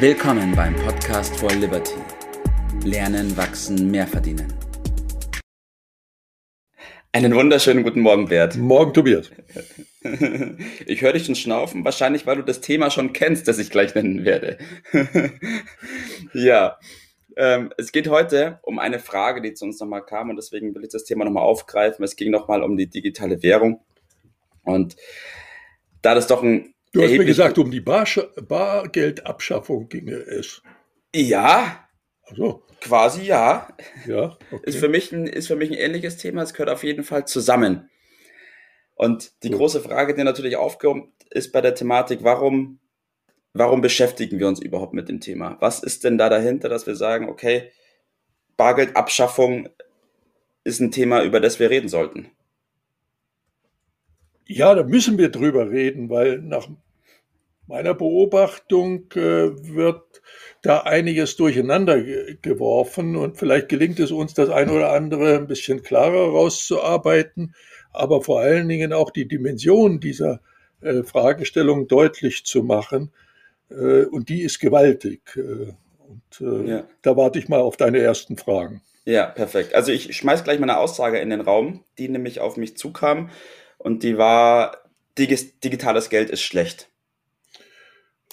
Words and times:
Willkommen 0.00 0.54
beim 0.54 0.76
Podcast 0.76 1.36
for 1.40 1.50
Liberty. 1.50 1.96
Lernen, 2.84 3.36
wachsen, 3.36 3.90
mehr 3.90 4.06
verdienen. 4.06 4.46
Einen 7.10 7.34
wunderschönen 7.34 7.82
guten 7.82 8.02
Morgen, 8.02 8.28
Bert. 8.28 8.54
Morgen, 8.56 8.94
Tobias. 8.94 9.32
Ich 10.86 11.02
höre 11.02 11.14
dich 11.14 11.26
schon 11.26 11.34
schnaufen, 11.34 11.84
wahrscheinlich 11.84 12.28
weil 12.28 12.36
du 12.36 12.42
das 12.42 12.60
Thema 12.60 12.92
schon 12.92 13.12
kennst, 13.12 13.48
das 13.48 13.58
ich 13.58 13.70
gleich 13.70 13.96
nennen 13.96 14.24
werde. 14.24 14.58
ja, 16.32 16.78
ähm, 17.36 17.72
es 17.76 17.90
geht 17.90 18.06
heute 18.06 18.60
um 18.62 18.78
eine 18.78 19.00
Frage, 19.00 19.42
die 19.42 19.54
zu 19.54 19.64
uns 19.64 19.80
nochmal 19.80 20.04
kam 20.04 20.30
und 20.30 20.36
deswegen 20.36 20.76
will 20.76 20.84
ich 20.84 20.90
das 20.90 21.02
Thema 21.02 21.24
nochmal 21.24 21.42
aufgreifen. 21.42 22.04
Es 22.04 22.14
ging 22.14 22.30
nochmal 22.30 22.62
um 22.62 22.76
die 22.76 22.88
digitale 22.88 23.42
Währung 23.42 23.80
und 24.62 24.94
da 26.02 26.14
das 26.14 26.28
doch 26.28 26.44
ein 26.44 26.72
Du 26.92 27.02
hast 27.02 27.10
mir 27.10 27.24
gesagt, 27.24 27.58
um 27.58 27.70
die 27.70 27.80
Bar 27.80 28.06
Bargeldabschaffung 28.36 29.88
ginge 29.88 30.16
es. 30.16 30.62
Ja. 31.14 31.88
Also. 32.22 32.62
Quasi 32.80 33.22
ja. 33.22 33.68
Ja. 34.06 34.36
Okay. 34.50 34.62
Ist, 34.64 34.78
für 34.78 34.88
mich 34.88 35.12
ein, 35.12 35.26
ist 35.26 35.48
für 35.48 35.56
mich 35.56 35.70
ein 35.70 35.76
ähnliches 35.76 36.16
Thema. 36.16 36.42
Es 36.42 36.52
gehört 36.52 36.70
auf 36.70 36.84
jeden 36.84 37.04
Fall 37.04 37.26
zusammen. 37.26 37.90
Und 38.94 39.42
die 39.42 39.48
so. 39.48 39.56
große 39.56 39.80
Frage, 39.80 40.14
die 40.14 40.24
natürlich 40.24 40.56
aufkommt, 40.56 41.12
ist 41.30 41.52
bei 41.52 41.60
der 41.60 41.74
Thematik, 41.74 42.20
warum, 42.22 42.80
warum 43.52 43.80
beschäftigen 43.80 44.38
wir 44.38 44.48
uns 44.48 44.60
überhaupt 44.60 44.94
mit 44.94 45.08
dem 45.08 45.20
Thema? 45.20 45.56
Was 45.60 45.82
ist 45.82 46.04
denn 46.04 46.18
da 46.18 46.28
dahinter, 46.28 46.68
dass 46.68 46.86
wir 46.86 46.94
sagen, 46.96 47.28
okay, 47.28 47.70
Bargeldabschaffung 48.56 49.68
ist 50.64 50.80
ein 50.80 50.90
Thema, 50.90 51.22
über 51.22 51.40
das 51.40 51.58
wir 51.58 51.70
reden 51.70 51.88
sollten? 51.88 52.30
Ja, 54.48 54.74
da 54.74 54.82
müssen 54.82 55.18
wir 55.18 55.28
drüber 55.28 55.70
reden, 55.70 56.08
weil 56.08 56.38
nach 56.38 56.68
meiner 57.66 57.92
Beobachtung 57.92 59.04
äh, 59.12 59.20
wird 59.20 60.22
da 60.62 60.80
einiges 60.80 61.36
durcheinander 61.36 62.02
geworfen 62.40 63.14
und 63.14 63.36
vielleicht 63.36 63.68
gelingt 63.68 64.00
es 64.00 64.10
uns, 64.10 64.32
das 64.32 64.48
ein 64.48 64.70
oder 64.70 64.92
andere 64.92 65.36
ein 65.36 65.46
bisschen 65.46 65.82
klarer 65.82 66.30
rauszuarbeiten, 66.30 67.54
aber 67.92 68.22
vor 68.22 68.40
allen 68.40 68.68
Dingen 68.68 68.94
auch 68.94 69.10
die 69.10 69.28
Dimension 69.28 70.00
dieser 70.00 70.40
äh, 70.80 71.02
Fragestellung 71.02 71.86
deutlich 71.86 72.46
zu 72.46 72.62
machen. 72.62 73.12
Äh, 73.70 74.06
und 74.06 74.30
die 74.30 74.42
ist 74.42 74.60
gewaltig. 74.60 75.20
Äh, 75.36 75.74
und 76.08 76.40
äh, 76.40 76.70
ja. 76.70 76.84
da 77.02 77.18
warte 77.18 77.38
ich 77.38 77.50
mal 77.50 77.60
auf 77.60 77.76
deine 77.76 77.98
ersten 77.98 78.38
Fragen. 78.38 78.80
Ja, 79.04 79.26
perfekt. 79.26 79.74
Also 79.74 79.92
ich 79.92 80.16
schmeiß 80.16 80.42
gleich 80.42 80.58
mal 80.58 80.70
eine 80.70 80.78
Aussage 80.78 81.18
in 81.18 81.28
den 81.28 81.42
Raum, 81.42 81.84
die 81.98 82.08
nämlich 82.08 82.40
auf 82.40 82.56
mich 82.56 82.78
zukam 82.78 83.28
und 83.78 84.02
die 84.02 84.18
war, 84.18 84.78
digitales 85.16 86.10
Geld 86.10 86.30
ist 86.30 86.42
schlecht. 86.42 86.90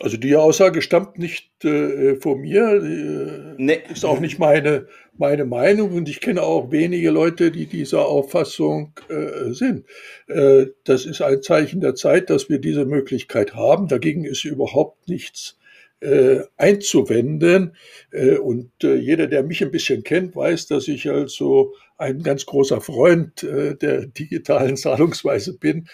Also 0.01 0.17
die 0.17 0.35
Aussage 0.35 0.81
stammt 0.81 1.17
nicht 1.17 1.63
äh, 1.63 2.17
von 2.17 2.41
mir, 2.41 2.67
äh, 2.83 3.55
nee. 3.57 3.79
ist 3.89 4.03
auch 4.03 4.19
nicht 4.19 4.39
meine, 4.39 4.87
meine 5.17 5.45
Meinung 5.45 5.93
und 5.93 6.09
ich 6.09 6.19
kenne 6.19 6.43
auch 6.43 6.69
wenige 6.69 7.11
Leute, 7.11 7.49
die 7.49 7.65
dieser 7.65 8.05
Auffassung 8.05 8.91
äh, 9.07 9.53
sind. 9.53 9.85
Äh, 10.27 10.67
das 10.83 11.05
ist 11.05 11.21
ein 11.21 11.41
Zeichen 11.41 11.79
der 11.79 11.95
Zeit, 11.95 12.29
dass 12.29 12.49
wir 12.49 12.59
diese 12.59 12.85
Möglichkeit 12.85 13.55
haben. 13.55 13.87
Dagegen 13.87 14.25
ist 14.25 14.43
überhaupt 14.43 15.07
nichts 15.07 15.57
äh, 16.01 16.41
einzuwenden. 16.57 17.77
Äh, 18.11 18.35
und 18.35 18.71
jeder, 18.81 19.27
der 19.27 19.43
mich 19.43 19.63
ein 19.63 19.71
bisschen 19.71 20.03
kennt, 20.03 20.35
weiß, 20.35 20.67
dass 20.67 20.89
ich 20.89 21.09
also 21.09 21.73
ein 21.97 22.23
ganz 22.23 22.45
großer 22.45 22.81
Freund 22.81 23.43
äh, 23.43 23.75
der 23.75 24.07
digitalen 24.07 24.77
Zahlungsweise 24.77 25.57
bin. 25.57 25.87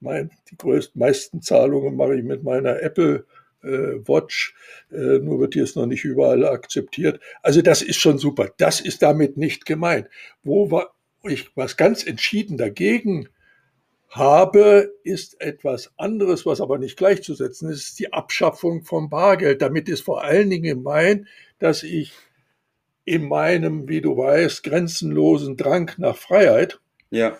Mein, 0.00 0.30
die 0.50 0.56
größten, 0.56 0.98
meisten 0.98 1.42
Zahlungen 1.42 1.96
mache 1.96 2.16
ich 2.16 2.24
mit 2.24 2.42
meiner 2.42 2.82
Apple 2.82 3.24
äh, 3.62 4.06
Watch, 4.06 4.54
äh, 4.92 5.18
nur 5.18 5.40
wird 5.40 5.54
die 5.54 5.58
jetzt 5.58 5.76
noch 5.76 5.86
nicht 5.86 6.04
überall 6.04 6.46
akzeptiert. 6.46 7.20
Also 7.42 7.62
das 7.62 7.82
ist 7.82 7.98
schon 7.98 8.18
super. 8.18 8.50
Das 8.58 8.80
ist 8.80 9.02
damit 9.02 9.36
nicht 9.36 9.66
gemeint. 9.66 10.08
Wo 10.42 10.70
war 10.70 10.94
ich 11.28 11.50
was 11.56 11.76
ganz 11.76 12.06
entschieden 12.06 12.56
dagegen 12.56 13.28
habe, 14.08 14.94
ist 15.02 15.40
etwas 15.40 15.92
anderes, 15.96 16.46
was 16.46 16.60
aber 16.60 16.78
nicht 16.78 16.96
gleichzusetzen 16.96 17.68
ist, 17.68 17.82
ist 17.82 17.98
die 17.98 18.12
Abschaffung 18.12 18.84
von 18.84 19.10
Bargeld. 19.10 19.60
Damit 19.60 19.88
ist 19.88 20.02
vor 20.02 20.22
allen 20.22 20.50
Dingen 20.50 20.76
gemeint, 20.78 21.26
dass 21.58 21.82
ich 21.82 22.12
in 23.06 23.26
meinem, 23.26 23.88
wie 23.88 24.02
du 24.02 24.16
weißt, 24.16 24.62
grenzenlosen 24.62 25.56
Drang 25.56 25.90
nach 25.96 26.16
Freiheit 26.16 26.80
ja. 27.10 27.38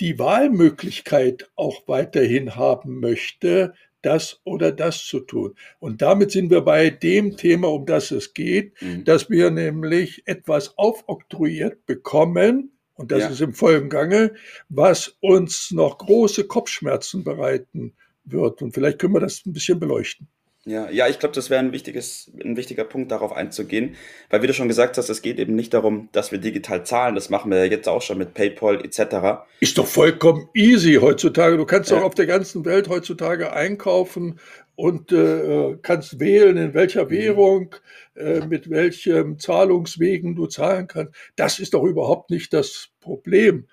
die 0.00 0.18
Wahlmöglichkeit 0.18 1.50
auch 1.56 1.88
weiterhin 1.88 2.56
haben 2.56 3.00
möchte, 3.00 3.72
das 4.02 4.40
oder 4.44 4.72
das 4.72 5.06
zu 5.06 5.20
tun. 5.20 5.54
Und 5.78 6.02
damit 6.02 6.32
sind 6.32 6.50
wir 6.50 6.62
bei 6.62 6.90
dem 6.90 7.36
Thema, 7.36 7.68
um 7.68 7.86
das 7.86 8.10
es 8.10 8.34
geht, 8.34 8.74
mhm. 8.82 9.04
dass 9.04 9.30
wir 9.30 9.50
nämlich 9.50 10.22
etwas 10.26 10.76
aufoktroyiert 10.76 11.86
bekommen, 11.86 12.72
und 12.94 13.10
das 13.10 13.20
ja. 13.20 13.28
ist 13.30 13.40
im 13.40 13.54
vollen 13.54 13.88
Gange, 13.88 14.34
was 14.68 15.16
uns 15.20 15.70
noch 15.70 15.98
große 15.98 16.44
Kopfschmerzen 16.44 17.24
bereiten 17.24 17.94
wird. 18.24 18.62
Und 18.62 18.74
vielleicht 18.74 18.98
können 18.98 19.14
wir 19.14 19.20
das 19.20 19.46
ein 19.46 19.52
bisschen 19.52 19.80
beleuchten. 19.80 20.28
Ja, 20.64 20.88
ja, 20.90 21.08
ich 21.08 21.18
glaube, 21.18 21.34
das 21.34 21.50
wäre 21.50 21.58
ein 21.58 21.72
wichtiges, 21.72 22.30
ein 22.42 22.56
wichtiger 22.56 22.84
Punkt, 22.84 23.10
darauf 23.10 23.32
einzugehen, 23.32 23.96
weil 24.30 24.42
wie 24.42 24.46
du 24.46 24.54
schon 24.54 24.68
gesagt 24.68 24.96
hast, 24.96 25.08
es 25.08 25.20
geht 25.20 25.40
eben 25.40 25.56
nicht 25.56 25.74
darum, 25.74 26.08
dass 26.12 26.30
wir 26.30 26.38
digital 26.38 26.86
zahlen. 26.86 27.16
Das 27.16 27.30
machen 27.30 27.50
wir 27.50 27.58
ja 27.58 27.64
jetzt 27.64 27.88
auch 27.88 28.00
schon 28.00 28.18
mit 28.18 28.32
PayPal 28.32 28.84
etc. 28.84 29.42
Ist 29.58 29.76
doch 29.76 29.88
vollkommen 29.88 30.48
easy 30.54 30.98
heutzutage. 31.00 31.56
Du 31.56 31.66
kannst 31.66 31.90
ja. 31.90 31.96
doch 31.96 32.04
auf 32.04 32.14
der 32.14 32.26
ganzen 32.26 32.64
Welt 32.64 32.88
heutzutage 32.88 33.52
einkaufen 33.52 34.38
und 34.76 35.10
äh, 35.10 35.78
kannst 35.82 36.20
wählen, 36.20 36.56
in 36.56 36.74
welcher 36.74 37.06
mhm. 37.06 37.10
Währung, 37.10 37.74
äh, 38.14 38.46
mit 38.46 38.70
welchem 38.70 39.40
Zahlungswegen 39.40 40.36
du 40.36 40.46
zahlen 40.46 40.86
kannst. 40.86 41.12
Das 41.34 41.58
ist 41.58 41.74
doch 41.74 41.82
überhaupt 41.82 42.30
nicht 42.30 42.52
das 42.52 42.90
Problem. 43.00 43.66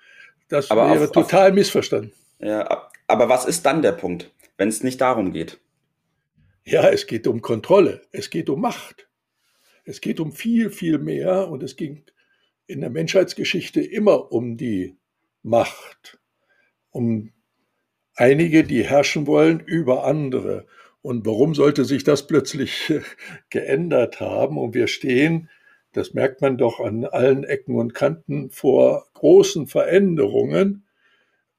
Das 0.48 0.72
aber 0.72 0.90
wäre 0.90 1.04
auf, 1.04 1.12
total 1.12 1.50
auf, 1.50 1.54
missverstanden. 1.54 2.12
Ja, 2.40 2.88
aber 3.06 3.28
was 3.28 3.44
ist 3.44 3.64
dann 3.64 3.80
der 3.80 3.92
Punkt, 3.92 4.28
wenn 4.56 4.68
es 4.68 4.82
nicht 4.82 5.00
darum 5.00 5.32
geht? 5.32 5.60
Ja, 6.70 6.88
es 6.88 7.08
geht 7.08 7.26
um 7.26 7.42
Kontrolle, 7.42 8.02
es 8.12 8.30
geht 8.30 8.48
um 8.48 8.60
Macht. 8.60 9.08
Es 9.84 10.00
geht 10.00 10.20
um 10.20 10.30
viel, 10.30 10.70
viel 10.70 10.98
mehr 10.98 11.48
und 11.48 11.64
es 11.64 11.74
ging 11.74 12.04
in 12.68 12.80
der 12.80 12.90
Menschheitsgeschichte 12.90 13.80
immer 13.80 14.30
um 14.30 14.56
die 14.56 14.96
Macht, 15.42 16.20
um 16.90 17.32
einige, 18.14 18.62
die 18.62 18.84
herrschen 18.84 19.26
wollen 19.26 19.58
über 19.58 20.04
andere. 20.04 20.64
Und 21.02 21.26
warum 21.26 21.56
sollte 21.56 21.84
sich 21.84 22.04
das 22.04 22.28
plötzlich 22.28 22.92
geändert 23.50 24.20
haben? 24.20 24.56
Und 24.56 24.72
wir 24.72 24.86
stehen, 24.86 25.50
das 25.90 26.14
merkt 26.14 26.40
man 26.40 26.56
doch 26.56 26.78
an 26.78 27.04
allen 27.04 27.42
Ecken 27.42 27.74
und 27.74 27.94
Kanten, 27.94 28.48
vor 28.50 29.08
großen 29.14 29.66
Veränderungen. 29.66 30.86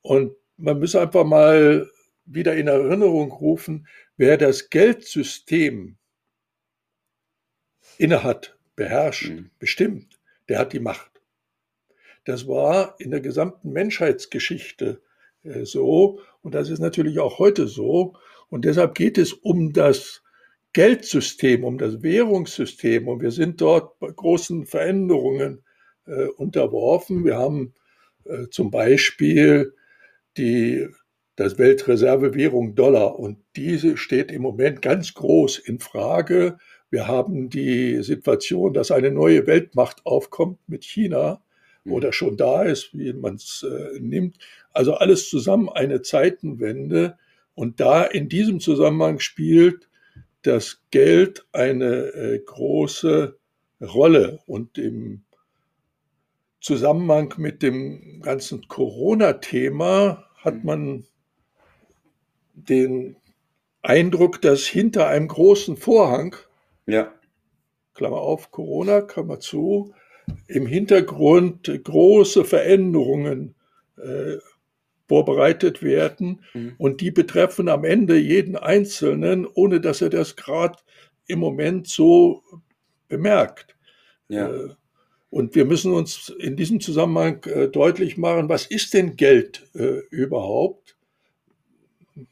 Und 0.04 0.38
man 0.56 0.80
muss 0.80 0.96
einfach 0.96 1.26
mal 1.26 1.92
wieder 2.34 2.56
in 2.56 2.68
Erinnerung 2.68 3.32
rufen, 3.32 3.88
wer 4.18 4.38
das 4.38 4.70
Geldsystem 4.70 5.98
innehat, 7.98 8.58
beherrscht, 8.76 9.30
mhm. 9.30 9.52
bestimmt, 9.60 10.20
der 10.50 10.60
hat 10.60 10.74
die 10.74 10.80
Macht. 10.80 11.12
Das 12.26 12.48
war 12.48 12.96
in 13.00 13.12
der 13.12 13.22
gesamten 13.22 13.72
Menschheitsgeschichte 13.72 15.02
äh, 15.44 15.66
so 15.66 16.20
und 16.42 16.56
das 16.56 16.70
ist 16.70 16.80
natürlich 16.80 17.20
auch 17.20 17.40
heute 17.40 17.68
so. 17.68 18.16
Und 18.50 18.66
deshalb 18.66 18.96
geht 18.96 19.18
es 19.18 19.34
um 19.34 19.74
das 19.74 20.22
Geldsystem, 20.74 21.64
um 21.64 21.78
das 21.78 22.02
Währungssystem 22.02 23.08
und 23.08 23.22
wir 23.22 23.32
sind 23.32 23.62
dort 23.62 24.00
bei 24.00 24.08
großen 24.08 24.66
Veränderungen 24.66 25.64
äh, 26.06 26.26
unterworfen. 26.26 27.26
Wir 27.26 27.38
haben 27.38 27.74
äh, 28.26 28.48
zum 28.50 28.72
Beispiel 28.72 29.74
die 30.38 30.88
das 31.36 31.58
Weltreservewährung 31.58 32.76
Dollar. 32.76 33.20
Und 33.20 33.38
diese 33.56 33.98
steht 33.98 34.32
im 34.32 34.42
Moment 34.42 34.82
ganz 34.82 35.14
groß 35.14 35.60
in 35.60 35.80
Frage. 35.80 36.58
Wir 36.90 37.08
haben 37.08 37.50
die 37.50 38.04
Situation, 38.04 38.74
dass 38.74 38.92
eine 38.92 39.12
neue 39.12 39.48
Weltmacht 39.48 40.06
aufkommt 40.06 40.60
mit 40.68 40.84
China 40.84 41.42
mhm. 41.84 41.94
oder 41.94 42.14
schon 42.14 42.38
da 42.38 42.64
ist, 42.64 42.98
wie 42.98 43.14
man 43.14 43.36
es 43.36 43.64
äh, 43.64 44.00
nimmt. 44.00 44.38
Also 44.74 44.96
alles 44.96 45.30
zusammen 45.30 45.70
eine 45.70 46.02
Zeitenwende. 46.02 47.18
Und 47.56 47.80
da 47.80 48.04
in 48.04 48.30
diesem 48.30 48.60
Zusammenhang 48.60 49.20
spielt 49.20 49.88
das 50.42 50.82
Geld 50.92 51.46
eine 51.54 52.08
äh, 52.14 52.40
große 52.40 53.38
Rolle. 53.82 54.40
Und 54.46 54.78
im 54.78 55.24
Zusammenhang 56.60 57.34
mit 57.38 57.64
dem 57.64 58.22
ganzen 58.22 58.68
Corona-Thema 58.68 60.26
hat 60.38 60.56
mhm. 60.56 60.66
man 60.66 61.06
den 62.54 63.16
Eindruck, 63.82 64.42
dass 64.42 64.66
hinter 64.66 65.08
einem 65.08 65.28
großen 65.28 65.78
Vorhang, 65.78 66.36
ja. 66.86 67.14
Klammer 67.94 68.18
auf, 68.18 68.52
Corona, 68.52 69.02
Klammer 69.02 69.40
zu, 69.40 69.94
im 70.48 70.66
Hintergrund 70.66 71.72
große 71.84 72.46
Veränderungen 72.46 73.56
äh, 73.98 74.38
vorbereitet 75.08 75.84
werden 75.84 76.44
mhm. 76.54 76.76
und 76.78 77.02
die 77.02 77.12
betreffen 77.12 77.68
am 77.68 77.84
Ende 77.84 78.18
jeden 78.18 78.56
Einzelnen, 78.56 79.46
ohne 79.46 79.82
dass 79.82 80.02
er 80.02 80.10
das 80.10 80.36
gerade 80.36 80.78
im 81.28 81.40
Moment 81.40 81.88
so 81.88 82.44
bemerkt. 83.10 83.76
Ja. 84.30 84.50
Äh, 84.50 84.70
und 85.30 85.56
wir 85.56 85.66
müssen 85.66 85.94
uns 85.94 86.30
in 86.40 86.56
diesem 86.56 86.80
Zusammenhang 86.82 87.44
äh, 87.46 87.68
deutlich 87.68 88.18
machen, 88.18 88.50
was 88.50 88.66
ist 88.66 88.94
denn 88.94 89.16
Geld 89.16 89.70
äh, 89.76 90.00
überhaupt? 90.10 90.98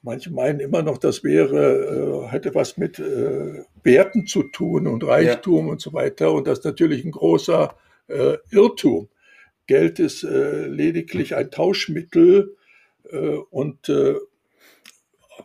Manche 0.02 0.32
meinen 0.32 0.60
immer 0.60 0.82
noch, 0.82 0.98
das 0.98 1.24
wäre, 1.24 2.28
hätte 2.30 2.54
was 2.54 2.78
mit 2.78 3.00
Werten 3.00 4.26
zu 4.26 4.44
tun 4.44 4.88
und 4.88 5.04
Reichtum 5.06 5.68
ja. 5.68 5.72
und 5.72 5.82
so 5.82 5.94
weiter. 5.94 6.34
Und 6.34 6.48
das 6.48 6.60
ist 6.60 6.66
natürlich 6.66 7.06
ein 7.06 7.12
großer 7.12 7.76
Irrtum. 8.52 9.10
Geld 9.68 10.00
ist 10.00 10.24
lediglich 10.24 11.36
ein 11.36 11.52
Tauschmittel 11.52 12.56
und 13.50 13.92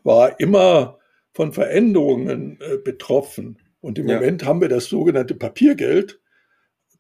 war 0.03 0.41
immer 0.41 0.99
von 1.33 1.53
Veränderungen 1.53 2.59
betroffen. 2.85 3.59
Und 3.81 3.99
im 3.99 4.09
ja. 4.09 4.17
Moment 4.17 4.45
haben 4.45 4.61
wir 4.61 4.69
das 4.69 4.87
sogenannte 4.87 5.35
Papiergeld, 5.35 6.21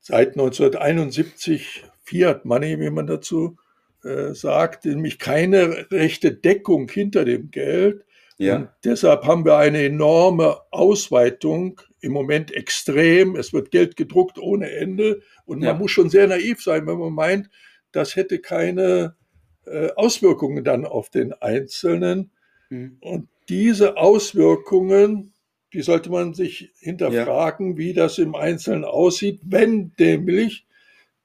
seit 0.00 0.30
1971 0.32 1.84
Fiat 2.02 2.44
Money, 2.44 2.78
wie 2.78 2.90
man 2.90 3.06
dazu 3.06 3.56
äh, 4.04 4.34
sagt, 4.34 4.84
nämlich 4.84 5.18
keine 5.18 5.90
rechte 5.90 6.32
Deckung 6.32 6.88
hinter 6.88 7.24
dem 7.24 7.50
Geld. 7.50 8.04
Ja. 8.38 8.56
Und 8.56 8.68
deshalb 8.84 9.24
haben 9.24 9.44
wir 9.44 9.56
eine 9.56 9.84
enorme 9.84 10.58
Ausweitung, 10.70 11.80
im 12.00 12.12
Moment 12.12 12.52
extrem. 12.52 13.34
Es 13.34 13.52
wird 13.54 13.70
Geld 13.70 13.96
gedruckt 13.96 14.38
ohne 14.38 14.70
Ende. 14.70 15.22
Und 15.46 15.60
man 15.60 15.78
muss 15.78 15.90
schon 15.90 16.10
sehr 16.10 16.26
naiv 16.26 16.62
sein, 16.62 16.86
wenn 16.86 16.98
man 16.98 17.14
meint, 17.14 17.48
das 17.92 18.14
hätte 18.14 18.40
keine 18.40 19.16
äh, 19.64 19.88
Auswirkungen 19.96 20.64
dann 20.64 20.84
auf 20.84 21.08
den 21.08 21.32
Einzelnen. 21.32 22.30
Mhm. 22.68 22.98
Und 23.00 23.28
diese 23.48 23.96
Auswirkungen 23.96 25.34
die 25.74 25.82
sollte 25.82 26.08
man 26.08 26.34
sich 26.34 26.70
hinterfragen, 26.78 27.72
ja. 27.72 27.76
wie 27.76 27.92
das 27.92 28.18
im 28.18 28.36
Einzelnen 28.36 28.84
aussieht, 28.84 29.40
wenn 29.44 29.92
nämlich 29.98 30.66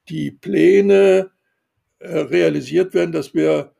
die 0.08 0.32
Pläne 0.32 1.30
realisiert 2.00 2.94
werden, 2.94 3.12
dass 3.12 3.34
wir 3.34 3.72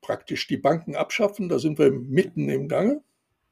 praktisch 0.00 0.46
die 0.46 0.56
Banken 0.56 0.96
abschaffen. 0.96 1.48
Da 1.48 1.58
sind 1.58 1.78
wir 1.78 1.90
mitten 1.90 2.48
im 2.48 2.68
Gange, 2.68 3.02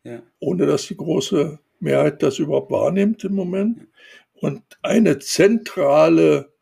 ja. 0.05 0.23
ohne 0.39 0.67
dass 0.67 0.87
die 0.87 0.97
große 0.97 1.59
Mehrheit 1.81 2.23
das 2.23 2.39
überhaupt 2.39 2.71
wahrnimmt 2.71 3.25
im 3.25 3.35
Moment. 3.35 3.87
Und 4.33 4.63
eine 4.83 5.19
zentrale 5.19 6.53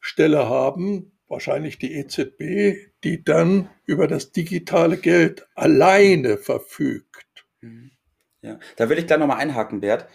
Stelle 0.00 0.48
haben, 0.48 1.12
wahrscheinlich 1.28 1.78
die 1.78 1.94
EZB, 1.94 2.92
die 3.04 3.24
dann 3.24 3.70
über 3.86 4.06
das 4.06 4.32
digitale 4.32 4.98
Geld 4.98 5.46
alleine 5.54 6.36
verfügt. 6.36 7.46
Mhm. 7.60 7.90
Ja, 8.42 8.58
da 8.76 8.88
will 8.88 8.98
ich 8.98 9.06
gleich 9.06 9.18
nochmal 9.18 9.38
einhaken, 9.38 9.80
Bert. 9.80 10.08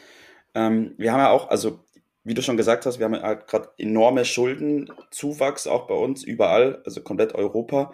Ähm, 0.54 0.94
wir 0.98 1.14
haben 1.14 1.20
ja 1.20 1.30
auch, 1.30 1.50
also 1.50 1.80
wie 2.28 2.34
du 2.34 2.42
schon 2.42 2.58
gesagt 2.58 2.86
hast, 2.86 3.00
wir 3.00 3.06
haben 3.06 3.22
halt 3.22 3.48
gerade 3.48 3.70
enorme 3.78 4.26
Schuldenzuwachs 4.26 5.66
auch 5.66 5.88
bei 5.88 5.96
uns 5.96 6.24
überall, 6.24 6.82
also 6.84 7.02
komplett 7.02 7.34
Europa. 7.34 7.94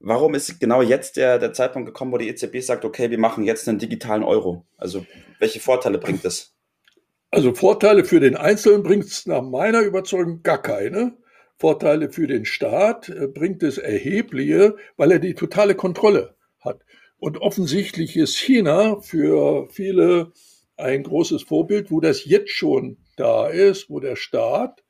Warum 0.00 0.34
ist 0.34 0.58
genau 0.58 0.80
jetzt 0.80 1.18
der, 1.18 1.38
der 1.38 1.52
Zeitpunkt 1.52 1.86
gekommen, 1.86 2.10
wo 2.10 2.16
die 2.16 2.28
EZB 2.28 2.60
sagt, 2.60 2.86
okay, 2.86 3.10
wir 3.10 3.18
machen 3.18 3.44
jetzt 3.44 3.68
einen 3.68 3.78
digitalen 3.78 4.22
Euro? 4.22 4.64
Also 4.78 5.04
welche 5.38 5.60
Vorteile 5.60 5.98
bringt 5.98 6.24
das? 6.24 6.54
Also 7.30 7.52
Vorteile 7.52 8.04
für 8.04 8.20
den 8.20 8.36
Einzelnen 8.36 8.82
bringt 8.82 9.04
es 9.04 9.26
nach 9.26 9.42
meiner 9.42 9.82
Überzeugung 9.82 10.42
gar 10.42 10.62
keine. 10.62 11.18
Vorteile 11.56 12.10
für 12.10 12.26
den 12.26 12.46
Staat 12.46 13.10
äh, 13.10 13.28
bringt 13.28 13.62
es 13.62 13.76
erhebliche, 13.76 14.76
weil 14.96 15.12
er 15.12 15.18
die 15.18 15.34
totale 15.34 15.74
Kontrolle 15.74 16.36
hat. 16.60 16.80
Und 17.18 17.38
offensichtlich 17.38 18.16
ist 18.16 18.36
China 18.36 19.00
für 19.00 19.68
viele 19.68 20.32
ein 20.76 21.02
großes 21.02 21.42
Vorbild, 21.42 21.90
wo 21.90 22.00
das 22.00 22.24
jetzt 22.24 22.50
schon 22.50 22.96
da 23.16 23.48
ist, 23.48 23.90
wo 23.90 24.00
der 24.00 24.16
Staat 24.16 24.82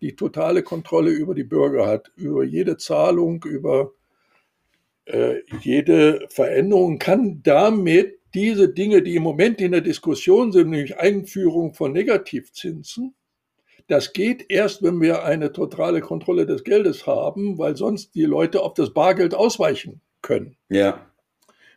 die 0.00 0.16
totale 0.16 0.62
Kontrolle 0.62 1.10
über 1.10 1.34
die 1.34 1.44
Bürger 1.44 1.86
hat, 1.86 2.10
über 2.16 2.42
jede 2.44 2.76
Zahlung, 2.76 3.44
über 3.44 3.92
äh, 5.04 5.40
jede 5.60 6.26
Veränderung, 6.30 6.98
kann 6.98 7.42
damit 7.42 8.18
diese 8.34 8.68
Dinge, 8.68 9.02
die 9.02 9.16
im 9.16 9.22
Moment 9.22 9.60
in 9.60 9.72
der 9.72 9.80
Diskussion 9.80 10.52
sind, 10.52 10.70
nämlich 10.70 10.98
Einführung 10.98 11.74
von 11.74 11.92
Negativzinsen, 11.92 13.14
das 13.88 14.12
geht 14.12 14.46
erst, 14.50 14.84
wenn 14.84 15.00
wir 15.00 15.24
eine 15.24 15.52
totale 15.52 16.00
Kontrolle 16.00 16.46
des 16.46 16.62
Geldes 16.62 17.08
haben, 17.08 17.58
weil 17.58 17.76
sonst 17.76 18.14
die 18.14 18.24
Leute 18.24 18.62
auf 18.62 18.74
das 18.74 18.94
Bargeld 18.94 19.34
ausweichen 19.34 20.00
können. 20.22 20.56
Ja. 20.68 21.10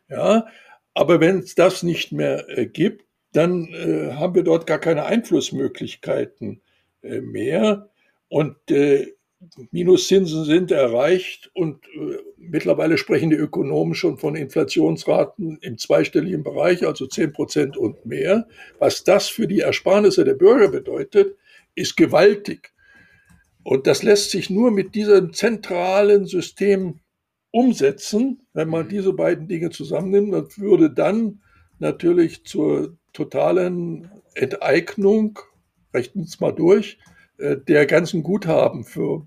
Ja, 0.09 0.45
aber 0.93 1.19
wenn 1.19 1.39
es 1.39 1.55
das 1.55 1.81
nicht 1.81 2.11
mehr 2.11 2.47
äh, 2.49 2.67
gibt, 2.67 3.05
dann 3.33 3.67
äh, 3.73 4.13
haben 4.13 4.35
wir 4.35 4.43
dort 4.43 4.67
gar 4.67 4.79
keine 4.79 5.05
Einflussmöglichkeiten 5.05 6.61
äh, 7.01 7.21
mehr. 7.21 7.89
Und 8.29 8.55
äh, 8.71 9.07
Minuszinsen 9.71 10.45
sind 10.45 10.71
erreicht 10.71 11.51
und 11.53 11.85
äh, 11.87 12.17
mittlerweile 12.37 12.97
sprechen 12.97 13.29
die 13.29 13.35
Ökonomen 13.35 13.93
schon 13.93 14.17
von 14.17 14.35
Inflationsraten 14.35 15.57
im 15.61 15.77
zweistelligen 15.77 16.43
Bereich, 16.43 16.85
also 16.85 17.07
10 17.07 17.33
Prozent 17.33 17.77
und 17.77 18.05
mehr. 18.05 18.47
Was 18.79 19.03
das 19.03 19.27
für 19.27 19.47
die 19.47 19.59
Ersparnisse 19.59 20.23
der 20.23 20.35
Bürger 20.35 20.69
bedeutet, 20.69 21.35
ist 21.75 21.97
gewaltig. 21.97 22.71
Und 23.63 23.87
das 23.87 24.03
lässt 24.03 24.31
sich 24.31 24.49
nur 24.49 24.71
mit 24.71 24.95
diesem 24.95 25.33
zentralen 25.33 26.25
System 26.25 26.99
umsetzen, 27.51 28.45
wenn 28.53 28.67
man 28.67 28.85
mhm. 28.85 28.89
diese 28.89 29.13
beiden 29.13 29.47
Dinge 29.47 29.69
zusammennimmt, 29.69 30.33
das 30.33 30.59
würde 30.59 30.89
dann 30.89 31.41
natürlich 31.79 32.45
zur 32.45 32.97
totalen 33.13 34.11
Enteignung, 34.35 35.39
rechnen 35.93 36.25
es 36.25 36.39
mal 36.39 36.51
durch, 36.51 36.97
äh, 37.37 37.57
der 37.57 37.85
ganzen 37.85 38.23
Guthaben 38.23 38.83
für 38.83 39.25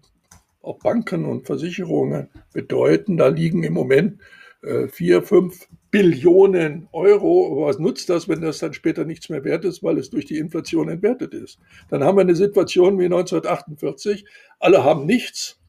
auch 0.62 0.78
Banken 0.80 1.24
und 1.24 1.46
Versicherungen 1.46 2.28
bedeuten. 2.52 3.16
Da 3.16 3.28
liegen 3.28 3.62
im 3.62 3.72
Moment 3.72 4.20
äh, 4.62 4.88
vier, 4.88 5.22
fünf 5.22 5.68
Billionen 5.90 6.88
Euro. 6.92 7.52
Aber 7.52 7.66
was 7.66 7.78
nutzt 7.78 8.10
das, 8.10 8.28
wenn 8.28 8.40
das 8.40 8.58
dann 8.58 8.74
später 8.74 9.04
nichts 9.04 9.28
mehr 9.28 9.44
wert 9.44 9.64
ist, 9.64 9.82
weil 9.82 9.98
es 9.98 10.10
durch 10.10 10.26
die 10.26 10.38
Inflation 10.38 10.88
entwertet 10.88 11.34
ist? 11.34 11.58
Dann 11.88 12.02
haben 12.02 12.16
wir 12.16 12.22
eine 12.22 12.34
Situation 12.34 12.98
wie 12.98 13.04
1948. 13.04 14.24
Alle 14.58 14.82
haben 14.82 15.06
nichts. 15.06 15.60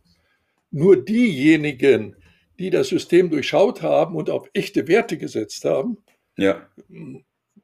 Nur 0.72 0.98
diejenigen, 0.98 2.16
die 2.60 2.72
das 2.72 2.90
System 2.90 3.30
durchschaut 3.30 3.82
haben 3.82 4.16
und 4.16 4.30
auf 4.30 4.50
echte 4.54 4.88
Werte 4.88 5.18
gesetzt 5.18 5.64
haben, 5.64 5.98
ja. 6.38 6.68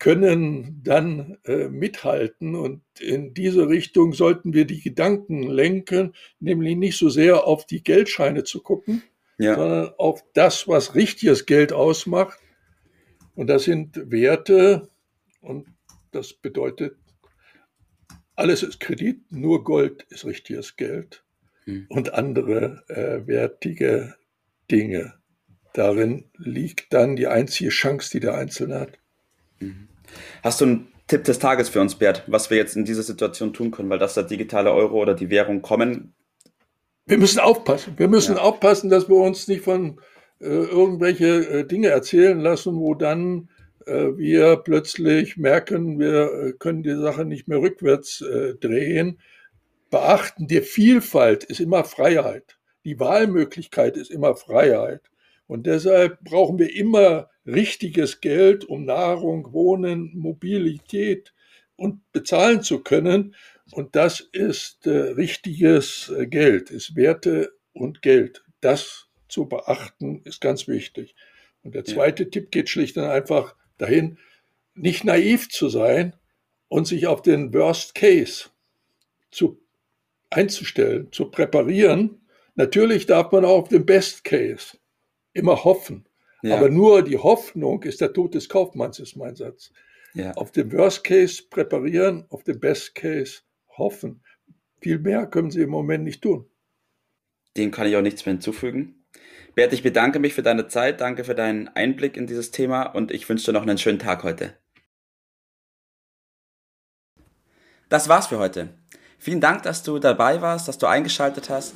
Können 0.03 0.81
dann 0.83 1.37
äh, 1.45 1.69
mithalten. 1.69 2.55
Und 2.55 2.81
in 2.99 3.33
diese 3.33 3.69
Richtung 3.69 4.11
sollten 4.11 4.53
wir 4.53 4.65
die 4.65 4.81
Gedanken 4.81 5.43
lenken, 5.43 6.13
nämlich 6.41 6.75
nicht 6.75 6.97
so 6.97 7.07
sehr 7.07 7.47
auf 7.47 7.65
die 7.65 7.81
Geldscheine 7.81 8.43
zu 8.43 8.61
gucken, 8.61 9.01
ja. 9.37 9.55
sondern 9.55 9.93
auf 9.97 10.21
das, 10.33 10.67
was 10.67 10.93
richtiges 10.93 11.45
Geld 11.45 11.71
ausmacht. 11.71 12.37
Und 13.33 13.47
das 13.47 13.63
sind 13.63 14.11
Werte 14.11 14.89
und 15.39 15.67
das 16.11 16.33
bedeutet, 16.33 16.97
alles 18.35 18.61
ist 18.61 18.81
Kredit, 18.81 19.31
nur 19.31 19.63
Gold 19.63 20.05
ist 20.09 20.25
richtiges 20.25 20.75
Geld 20.75 21.23
hm. 21.63 21.85
und 21.87 22.13
andere 22.13 22.83
äh, 22.89 23.25
wertige 23.25 24.15
Dinge. 24.69 25.13
Darin 25.71 26.25
liegt 26.35 26.91
dann 26.91 27.15
die 27.15 27.27
einzige 27.27 27.69
Chance, 27.69 28.09
die 28.11 28.19
der 28.19 28.35
Einzelne 28.35 28.81
hat. 28.81 28.99
Mhm. 29.59 29.87
Hast 30.43 30.61
du 30.61 30.65
einen 30.65 30.93
Tipp 31.07 31.23
des 31.23 31.39
Tages 31.39 31.69
für 31.69 31.81
uns, 31.81 31.95
Bert, 31.95 32.23
was 32.27 32.49
wir 32.49 32.57
jetzt 32.57 32.75
in 32.75 32.85
dieser 32.85 33.03
Situation 33.03 33.53
tun 33.53 33.71
können, 33.71 33.89
weil 33.89 33.99
das 33.99 34.13
der 34.13 34.23
digitale 34.23 34.71
Euro 34.71 35.01
oder 35.01 35.13
die 35.13 35.29
Währung 35.29 35.61
kommen? 35.61 36.13
Wir 37.05 37.17
müssen 37.17 37.39
aufpassen. 37.39 37.93
Wir 37.97 38.07
müssen 38.07 38.35
ja. 38.35 38.41
aufpassen, 38.41 38.89
dass 38.89 39.09
wir 39.09 39.17
uns 39.17 39.47
nicht 39.47 39.63
von 39.63 39.99
äh, 40.39 40.45
irgendwelche 40.45 41.47
äh, 41.47 41.65
Dinge 41.65 41.89
erzählen 41.89 42.39
lassen, 42.39 42.75
wo 42.77 42.95
dann 42.95 43.49
äh, 43.85 44.17
wir 44.17 44.57
plötzlich 44.57 45.37
merken, 45.37 45.99
wir 45.99 46.31
äh, 46.31 46.53
können 46.53 46.83
die 46.83 46.95
Sache 46.95 47.25
nicht 47.25 47.47
mehr 47.47 47.59
rückwärts 47.59 48.21
äh, 48.21 48.55
drehen. 48.55 49.19
Beachten, 49.89 50.47
die 50.47 50.61
Vielfalt 50.61 51.43
ist 51.43 51.59
immer 51.59 51.83
Freiheit. 51.83 52.57
Die 52.85 52.99
Wahlmöglichkeit 52.99 53.97
ist 53.97 54.11
immer 54.11 54.35
Freiheit. 54.35 55.01
Und 55.47 55.65
deshalb 55.65 56.23
brauchen 56.23 56.57
wir 56.59 56.73
immer 56.75 57.29
richtiges 57.45 58.21
Geld, 58.21 58.65
um 58.65 58.85
Nahrung, 58.85 59.53
Wohnen, 59.53 60.11
Mobilität 60.15 61.33
und 61.75 61.99
bezahlen 62.11 62.63
zu 62.63 62.79
können. 62.79 63.35
Und 63.71 63.95
das 63.95 64.19
ist 64.19 64.87
äh, 64.87 64.91
richtiges 64.91 66.11
äh, 66.17 66.27
Geld, 66.27 66.71
ist 66.71 66.95
Werte 66.95 67.51
und 67.73 68.01
Geld. 68.01 68.43
Das 68.61 69.07
zu 69.27 69.47
beachten 69.47 70.21
ist 70.23 70.41
ganz 70.41 70.67
wichtig. 70.67 71.15
Und 71.63 71.75
der 71.75 71.85
zweite 71.85 72.23
ja. 72.23 72.29
Tipp 72.29 72.51
geht 72.51 72.69
schlicht 72.69 72.97
und 72.97 73.05
einfach 73.05 73.55
dahin, 73.77 74.17
nicht 74.75 75.03
naiv 75.03 75.49
zu 75.49 75.69
sein 75.69 76.15
und 76.67 76.87
sich 76.87 77.07
auf 77.07 77.21
den 77.21 77.53
Worst 77.53 77.95
Case 77.95 78.49
zu, 79.31 79.59
einzustellen, 80.29 81.11
zu 81.11 81.29
präparieren 81.29 82.23
Natürlich 82.55 83.07
darf 83.07 83.31
man 83.31 83.45
auch 83.45 83.63
auf 83.63 83.69
den 83.69 83.85
Best 83.85 84.23
Case 84.23 84.77
immer 85.33 85.63
hoffen. 85.63 86.07
Ja. 86.41 86.57
Aber 86.57 86.69
nur 86.69 87.03
die 87.03 87.17
Hoffnung 87.17 87.83
ist 87.83 88.01
der 88.01 88.13
Tod 88.13 88.35
des 88.35 88.49
Kaufmanns, 88.49 88.99
ist 88.99 89.15
mein 89.15 89.35
Satz. 89.35 89.71
Ja. 90.13 90.31
Auf 90.33 90.51
den 90.51 90.71
Worst 90.71 91.03
Case 91.03 91.43
präparieren, 91.49 92.25
auf 92.29 92.43
den 92.43 92.59
Best 92.59 92.95
Case 92.95 93.41
hoffen. 93.77 94.23
Viel 94.81 94.99
mehr 94.99 95.25
können 95.25 95.49
sie 95.49 95.61
im 95.61 95.69
Moment 95.69 96.03
nicht 96.03 96.21
tun. 96.21 96.49
Dem 97.55 97.71
kann 97.71 97.87
ich 97.87 97.95
auch 97.95 98.01
nichts 98.01 98.25
mehr 98.25 98.33
hinzufügen. 98.33 99.05
Bert, 99.55 99.73
ich 99.73 99.83
bedanke 99.83 100.19
mich 100.19 100.33
für 100.33 100.43
deine 100.43 100.67
Zeit, 100.67 100.99
danke 100.99 101.23
für 101.23 101.35
deinen 101.35 101.67
Einblick 101.69 102.17
in 102.17 102.27
dieses 102.27 102.51
Thema 102.51 102.83
und 102.83 103.11
ich 103.11 103.27
wünsche 103.29 103.45
dir 103.45 103.53
noch 103.53 103.61
einen 103.61 103.77
schönen 103.77 103.99
Tag 103.99 104.23
heute. 104.23 104.57
Das 107.89 108.09
war's 108.09 108.27
für 108.27 108.39
heute. 108.39 108.69
Vielen 109.19 109.39
Dank, 109.39 109.63
dass 109.63 109.83
du 109.83 109.99
dabei 109.99 110.41
warst, 110.41 110.67
dass 110.67 110.79
du 110.79 110.87
eingeschaltet 110.87 111.49
hast 111.49 111.75